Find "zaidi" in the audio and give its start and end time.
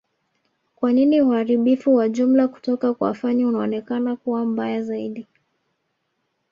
4.83-5.27